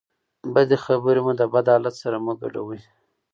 بدې 0.53 0.77
خبرې 0.85 1.21
مو 1.25 1.31
د 1.39 1.41
بد 1.53 1.65
حالت 1.73 1.95
سره 2.03 2.17
مه 2.25 2.33
ګډوئ. 2.41 2.79